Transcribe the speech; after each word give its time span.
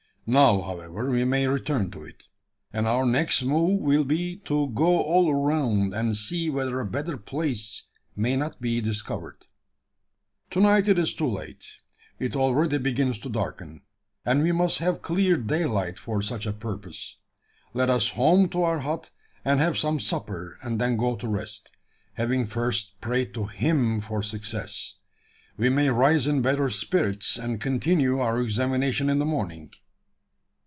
Now, 0.27 0.61
however, 0.61 1.09
we 1.09 1.25
may 1.25 1.47
return 1.47 1.89
to 1.91 2.03
it; 2.03 2.23
and 2.71 2.87
our 2.87 3.05
next 3.07 3.43
move 3.43 3.81
will 3.81 4.05
be 4.05 4.37
to 4.45 4.69
go 4.69 5.01
all 5.01 5.33
round, 5.33 5.93
and 5.95 6.15
see 6.15 6.47
whether 6.49 6.79
a 6.79 6.85
better 6.85 7.17
place 7.17 7.85
may 8.15 8.37
not 8.37 8.61
be 8.61 8.79
discovered. 8.81 9.39
To 10.51 10.61
night 10.61 10.87
it 10.87 10.97
is 10.99 11.13
too 11.15 11.27
late. 11.29 11.65
It 12.19 12.35
already 12.37 12.77
begins 12.77 13.17
to 13.19 13.29
darken; 13.29 13.81
and 14.23 14.41
we 14.43 14.51
must 14.53 14.77
have 14.77 15.01
clear 15.01 15.35
daylight 15.37 15.97
for 15.99 16.21
such 16.21 16.45
a 16.45 16.53
purpose. 16.53 17.17
Let 17.73 17.89
us 17.89 18.11
home 18.11 18.47
to 18.49 18.61
our 18.63 18.79
hut, 18.81 19.09
and 19.43 19.59
have 19.59 19.75
some 19.77 19.99
supper 19.99 20.57
and 20.61 20.79
then 20.79 20.95
go 20.97 21.15
to 21.17 21.27
rest 21.27 21.71
having 22.13 22.45
first 22.47 23.01
prayed 23.01 23.33
to 23.33 23.47
Him 23.47 23.99
for 24.01 24.21
success. 24.23 24.95
We 25.57 25.67
may 25.69 25.89
rise 25.89 26.25
in 26.27 26.41
better 26.43 26.69
spirits, 26.69 27.37
and 27.37 27.59
continue 27.59 28.19
our 28.19 28.39
examination 28.39 29.09
in 29.09 29.17
the 29.19 29.25
morning." 29.25 29.71